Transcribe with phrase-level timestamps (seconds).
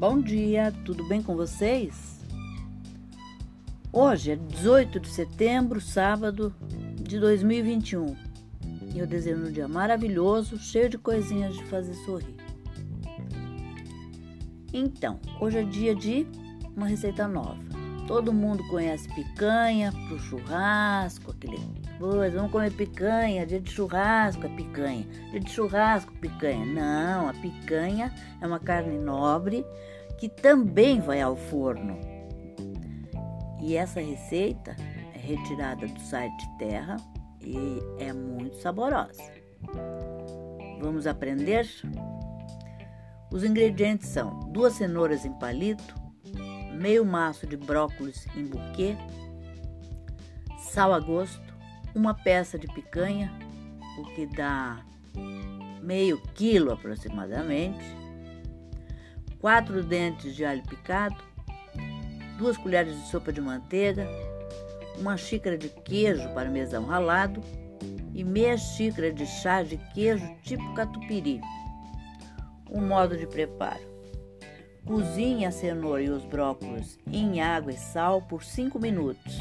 [0.00, 2.24] Bom dia, tudo bem com vocês?
[3.92, 6.54] Hoje é 18 de setembro, sábado
[6.94, 8.16] de 2021.
[8.94, 12.34] E eu desejo um dia maravilhoso, cheio de coisinhas de fazer sorrir.
[14.72, 16.26] Então, hoje é dia de
[16.74, 17.79] uma receita nova.
[18.10, 21.60] Todo mundo conhece picanha pro churrasco, aquele
[21.96, 22.38] coisa.
[22.38, 25.06] Vamos comer picanha, dia de churrasco é picanha.
[25.30, 26.66] Dia de churrasco, picanha.
[26.66, 29.64] Não, a picanha é uma carne nobre
[30.18, 32.00] que também vai ao forno.
[33.62, 34.74] E essa receita
[35.14, 36.96] é retirada do site Terra
[37.40, 39.22] e é muito saborosa.
[40.80, 41.64] Vamos aprender?
[43.30, 45.99] Os ingredientes são duas cenouras em palito,
[46.80, 48.96] meio maço de brócolis em buquê,
[50.58, 51.52] sal a gosto,
[51.94, 53.30] uma peça de picanha,
[53.98, 54.82] o que dá
[55.82, 57.84] meio quilo aproximadamente,
[59.38, 61.22] quatro dentes de alho picado,
[62.38, 64.08] duas colheres de sopa de manteiga,
[64.98, 67.42] uma xícara de queijo parmesão ralado
[68.14, 71.42] e meia xícara de chá de queijo tipo catupiry.
[72.70, 73.89] O modo de preparo:
[74.84, 79.38] cozinhe a cenoura e os brócolis em água e sal por 5 minutos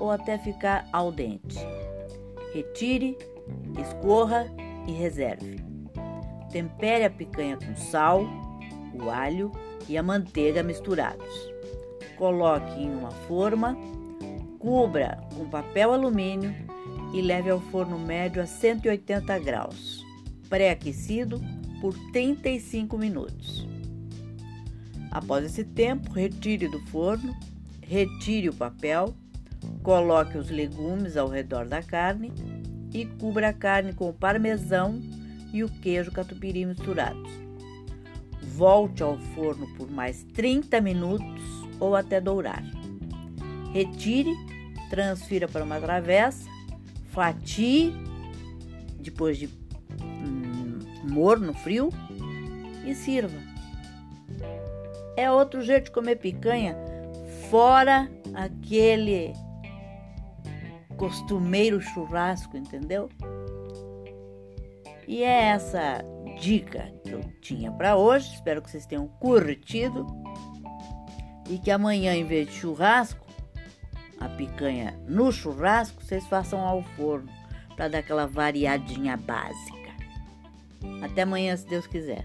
[0.00, 1.58] ou até ficar al dente.
[2.54, 3.16] Retire,
[3.80, 4.46] escorra
[4.86, 5.62] e reserve.
[6.50, 8.24] Tempere a picanha com sal,
[8.94, 9.52] o alho
[9.88, 11.52] e a manteiga misturados.
[12.16, 13.76] Coloque em uma forma,
[14.58, 16.54] cubra com papel alumínio
[17.12, 20.04] e leve ao forno médio a 180 graus,
[20.48, 21.40] pré-aquecido
[21.80, 23.77] por 35 minutos.
[25.18, 27.36] Após esse tempo, retire do forno,
[27.82, 29.14] retire o papel
[29.82, 32.32] Coloque os legumes ao redor da carne
[32.92, 35.00] e cubra a carne com o parmesão
[35.52, 37.28] e o queijo catupiry misturados.
[38.42, 41.42] Volte ao forno por mais 30 minutos
[41.80, 42.62] ou até dourar.
[43.72, 44.34] Retire,
[44.88, 46.48] transfira para uma travessa,
[47.10, 47.92] fatie
[49.00, 49.48] depois de
[50.00, 50.78] hum,
[51.08, 51.90] morno, frio
[52.86, 53.57] e sirva.
[55.18, 56.76] É outro jeito de comer picanha
[57.50, 59.32] fora aquele
[60.96, 63.08] costumeiro churrasco, entendeu?
[65.08, 66.04] E é essa
[66.40, 68.32] dica que eu tinha para hoje.
[68.32, 70.06] Espero que vocês tenham curtido
[71.50, 73.26] e que amanhã, em vez de churrasco,
[74.20, 77.28] a picanha no churrasco, vocês façam ao forno
[77.74, 79.90] para dar aquela variadinha básica.
[81.02, 82.24] Até amanhã, se Deus quiser.